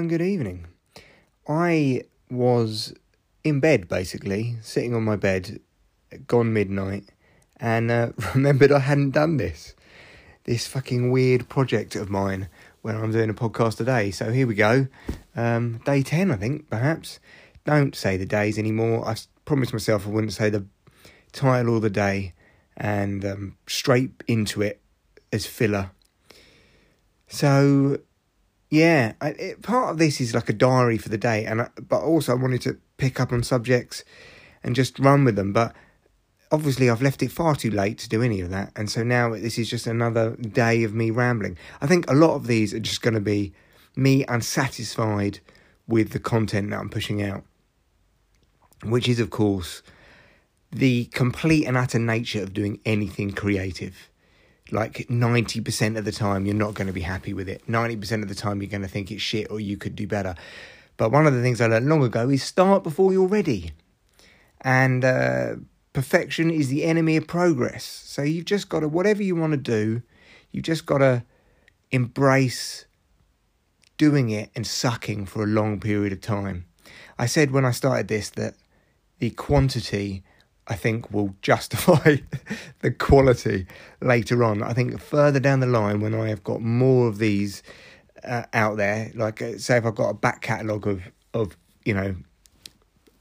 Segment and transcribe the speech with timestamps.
[0.00, 0.66] and good evening.
[1.46, 2.94] I was
[3.44, 5.60] in bed basically, sitting on my bed,
[6.26, 7.10] gone midnight,
[7.58, 9.74] and uh, remembered I hadn't done this.
[10.44, 12.48] This fucking weird project of mine
[12.80, 14.10] when I'm doing a podcast today.
[14.10, 14.86] So here we go.
[15.36, 17.20] Um, day 10, I think, perhaps.
[17.66, 19.06] Don't say the days anymore.
[19.06, 20.64] I promised myself I wouldn't say the
[21.32, 22.32] title or the day
[22.74, 24.80] and um, straight into it
[25.30, 25.90] as filler.
[27.28, 27.98] So
[28.70, 31.68] yeah, I, it, part of this is like a diary for the day, and I,
[31.88, 34.04] but also I wanted to pick up on subjects
[34.62, 35.52] and just run with them.
[35.52, 35.74] But
[36.52, 39.34] obviously, I've left it far too late to do any of that, and so now
[39.34, 41.58] this is just another day of me rambling.
[41.80, 43.52] I think a lot of these are just going to be
[43.96, 45.40] me unsatisfied
[45.88, 47.42] with the content that I'm pushing out,
[48.84, 49.82] which is, of course,
[50.70, 54.10] the complete and utter nature of doing anything creative
[54.72, 57.66] like 90% of the time you're not going to be happy with it.
[57.66, 60.34] 90% of the time you're going to think it's shit or you could do better.
[60.96, 63.72] But one of the things i learned long ago is start before you're ready.
[64.60, 65.54] And uh,
[65.92, 67.84] perfection is the enemy of progress.
[67.84, 70.02] So you've just got to whatever you want to do
[70.52, 71.24] you've just got to
[71.90, 72.86] embrace
[73.98, 76.66] doing it and sucking for a long period of time.
[77.18, 78.54] I said when i started this that
[79.18, 80.22] the quantity
[80.70, 82.18] I think will justify
[82.78, 83.66] the quality
[84.00, 84.62] later on.
[84.62, 87.64] I think further down the line, when I have got more of these
[88.24, 91.02] uh, out there, like uh, say if I've got a back catalogue of
[91.34, 92.14] of you know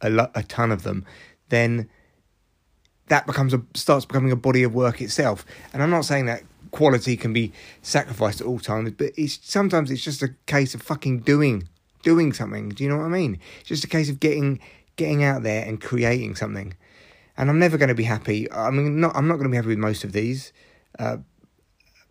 [0.02, 1.06] a, lo- a ton of them,
[1.50, 1.90] then
[3.08, 5.44] that becomes a starts becoming a body of work itself.
[5.74, 9.90] And I'm not saying that quality can be sacrificed at all times, but it's sometimes
[9.90, 11.68] it's just a case of fucking doing
[12.04, 12.70] doing something.
[12.70, 13.40] Do you know what I mean?
[13.62, 14.60] It's just a case of getting
[14.98, 16.76] getting out there and creating something
[17.40, 18.52] and I'm never going to be happy.
[18.52, 20.52] I mean, not I'm not going to be happy with most of these,
[21.00, 21.18] uh,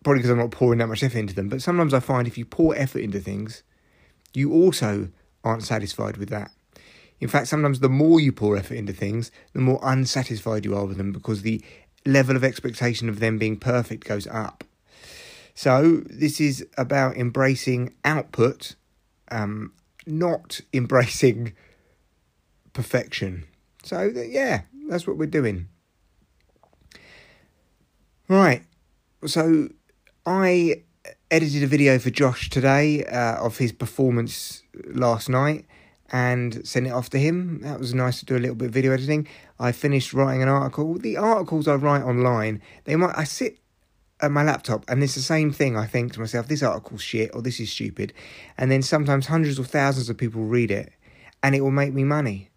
[0.03, 1.51] probably because I'm not pouring that much effort into them.
[1.51, 3.62] But sometimes I find if you pour effort into things,
[4.33, 5.11] you also
[5.44, 6.50] aren't satisfied with that.
[7.21, 10.87] In fact, sometimes the more you pour effort into things, the more unsatisfied you are
[10.87, 11.62] with them because the
[12.06, 14.65] level of expectation of them being perfect goes up.
[15.55, 18.77] So this is about embracing output,
[19.31, 19.75] um,
[20.06, 21.53] not embracing
[22.72, 23.44] perfection.
[23.83, 25.69] So yeah, that's what we're doing.
[28.28, 28.62] Right.
[29.26, 29.69] So
[30.26, 30.82] I
[31.31, 35.66] edited a video for Josh today uh, of his performance last night
[36.10, 37.60] and sent it off to him.
[37.62, 39.26] That was nice to do a little bit of video editing.
[39.59, 40.94] I finished writing an article.
[40.94, 43.59] The articles I write online, they might I sit
[44.20, 45.76] at my laptop and it's the same thing.
[45.76, 48.12] I think to myself, this article's shit or this is stupid.
[48.56, 50.93] And then sometimes hundreds or thousands of people read it
[51.43, 52.50] and it will make me money.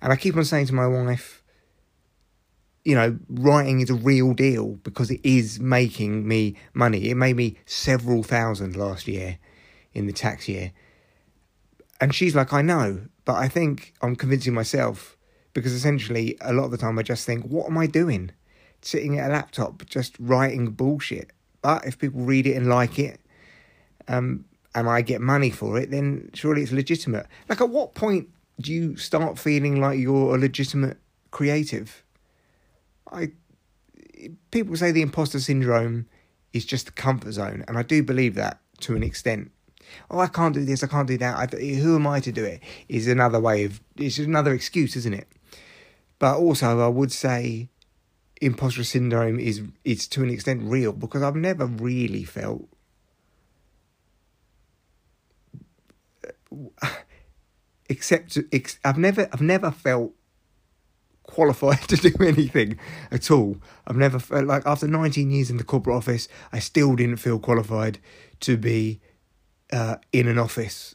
[0.00, 1.42] And I keep on saying to my wife,
[2.86, 7.10] you know, writing is a real deal because it is making me money.
[7.10, 9.38] It made me several thousand last year
[9.92, 10.70] in the tax year.
[12.00, 15.16] And she's like, I know, but I think I'm convincing myself
[15.52, 18.30] because essentially a lot of the time I just think, what am I doing?
[18.82, 21.32] Sitting at a laptop just writing bullshit.
[21.62, 23.20] But if people read it and like it,
[24.06, 24.44] um,
[24.76, 27.26] and I get money for it, then surely it's legitimate.
[27.48, 28.28] Like, at what point
[28.60, 30.98] do you start feeling like you're a legitimate
[31.32, 32.04] creative?
[33.10, 33.32] I
[34.50, 36.06] people say the imposter syndrome
[36.52, 39.50] is just the comfort zone, and I do believe that to an extent.
[40.10, 41.54] Oh, I can't do this, I can't do that.
[41.54, 42.60] I, who am I to do it?
[42.88, 45.28] Is another way of it's another excuse, isn't it?
[46.18, 47.68] But also, I would say
[48.40, 52.68] imposter syndrome is is to an extent real because I've never really felt
[56.82, 56.88] uh,
[57.88, 58.38] except
[58.84, 60.12] I've never I've never felt
[61.26, 62.78] qualified to do anything
[63.10, 63.58] at all.
[63.86, 67.38] I've never felt like after 19 years in the corporate office, I still didn't feel
[67.38, 67.98] qualified
[68.40, 69.00] to be
[69.72, 70.94] uh, in an office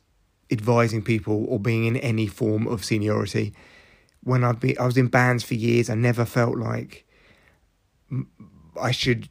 [0.49, 3.53] advising people or being in any form of seniority.
[4.23, 5.89] When I've been, I was in bands for years.
[5.89, 7.05] I never felt like
[8.79, 9.29] I should.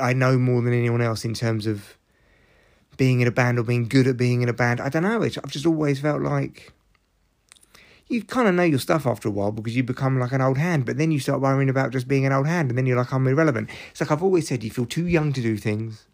[0.00, 1.96] I know more than anyone else in terms of
[2.96, 4.80] being in a band or being good at being in a band.
[4.80, 5.22] I don't know.
[5.22, 6.72] I've just always felt like
[8.08, 10.58] you kind of know your stuff after a while because you become like an old
[10.58, 12.96] hand, but then you start worrying about just being an old hand, and then you're
[12.96, 13.70] like, I'm irrelevant.
[13.90, 16.06] It's like I've always said, you feel too young to do things,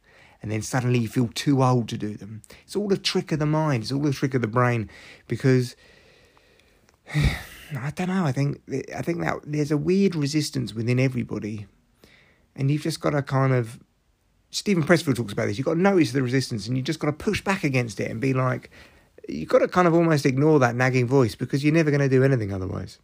[0.43, 2.43] and then suddenly you feel too old to do them.
[2.65, 4.89] It's all a trick of the mind, it's all a trick of the brain,
[5.27, 5.77] because
[7.15, 8.25] I don't know.
[8.25, 8.61] I think
[8.97, 11.67] I think that there's a weird resistance within everybody,
[12.57, 13.81] and you've just got to kind of.
[14.51, 15.59] Steven Pressfield talks about this.
[15.59, 18.11] You've got to notice the resistance, and you just got to push back against it
[18.11, 18.71] and be like,
[19.29, 22.09] you've got to kind of almost ignore that nagging voice because you're never going to
[22.09, 22.99] do anything otherwise.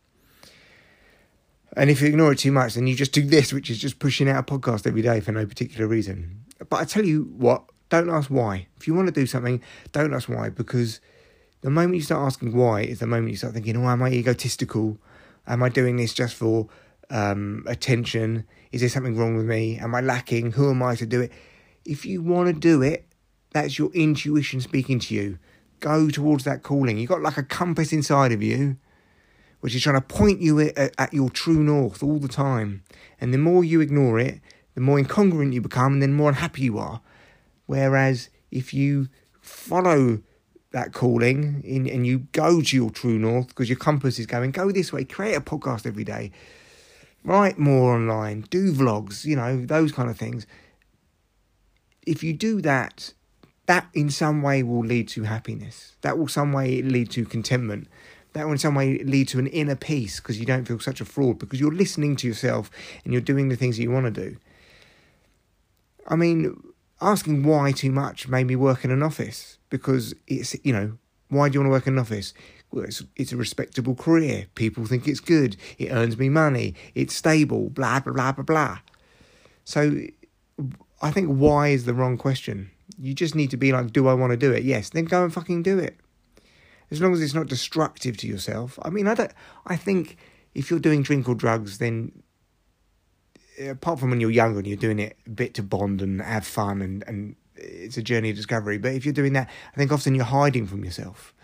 [1.77, 3.99] And if you ignore it too much, then you just do this, which is just
[3.99, 6.45] pushing out a podcast every day for no particular reason.
[6.71, 8.69] But I tell you what, don't ask why.
[8.77, 9.61] If you want to do something,
[9.93, 11.01] don't ask why because
[11.65, 14.11] The moment you start asking why is the moment you start thinking, oh, am I
[14.11, 14.99] egotistical?
[15.47, 16.69] Am I doing this just for
[17.09, 18.45] um, attention?
[18.71, 19.79] Is there something wrong with me?
[19.79, 20.53] Am I lacking?
[20.53, 21.33] Who am I to do it?
[21.87, 23.07] If you want to do it,
[23.53, 25.39] that's your intuition speaking to you.
[25.85, 26.97] Go towards that calling.
[26.97, 28.79] You've got like a compass inside of you,
[29.61, 32.83] which is trying to point you at, at your true north all the time.
[33.21, 34.41] And the more you ignore it,
[34.75, 37.03] the more incongruent you become, and then the more unhappy you are.
[37.67, 39.11] Whereas if you
[39.43, 40.23] follow
[40.71, 44.53] that calling in, and you go to your true north because your compass is going,
[44.53, 46.33] go this way, create a podcast every day,
[47.25, 50.47] write more online, do vlogs, you know, those kind of things.
[52.07, 53.13] If you do that,
[53.67, 55.97] that in some way will lead to happiness.
[56.03, 57.89] That will some way lead to contentment.
[58.35, 61.01] That will in some way lead to an inner peace because you don't feel such
[61.01, 62.71] a fraud because you're listening to yourself
[63.05, 64.37] and you're doing the things that you want to do.
[66.07, 66.55] I mean,
[67.01, 71.49] asking why too much made me work in an office because it's, you know, why
[71.49, 72.35] do you want to work in an office?
[72.71, 74.47] Well, it's, it's a respectable career.
[74.57, 75.57] People think it's good.
[75.79, 76.75] It earns me money.
[76.95, 78.79] It's stable, blah, blah, blah, blah, blah.
[79.65, 80.01] So
[81.01, 82.71] I think why is the wrong question.
[82.99, 84.63] You just need to be like, do I want to do it?
[84.63, 85.97] Yes, then go and fucking do it.
[86.91, 88.79] As long as it's not destructive to yourself.
[88.83, 89.33] I mean, I don't.
[89.67, 90.17] I think
[90.55, 92.23] if you're doing drink or drugs, then
[93.61, 96.21] uh, apart from when you're younger and you're doing it a bit to bond and
[96.21, 98.79] have fun and and it's a journey of discovery.
[98.79, 101.35] But if you're doing that, I think often you're hiding from yourself,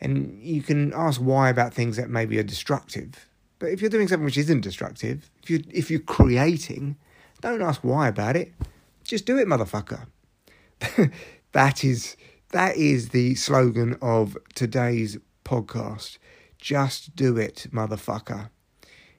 [0.00, 3.26] and you can ask why about things that maybe are destructive.
[3.58, 6.96] But if you're doing something which isn't destructive, if you if you're creating,
[7.40, 8.52] don't ask why about it.
[9.04, 10.06] Just do it, motherfucker.
[11.52, 12.16] that is
[12.50, 16.18] that is the slogan of today's podcast.
[16.58, 18.50] Just do it, motherfucker.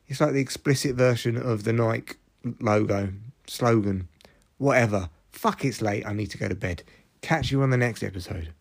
[0.07, 2.15] It's like the explicit version of the Nike
[2.59, 3.13] logo,
[3.47, 4.07] slogan,
[4.57, 5.09] whatever.
[5.31, 6.83] Fuck it's late, I need to go to bed.
[7.21, 8.53] Catch you on the next episode.